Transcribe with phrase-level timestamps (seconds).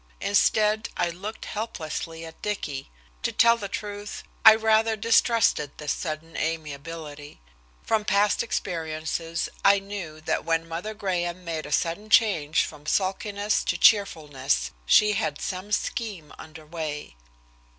[0.19, 2.89] Instead I looked helplessly at Dicky.
[3.21, 7.39] To tell the truth, I rather distrusted this sudden amiability.
[7.83, 13.63] From past experiences, I knew that when Mother Graham made a sudden change from sulkiness
[13.65, 17.15] to cheerfulness, she had some scheme under way.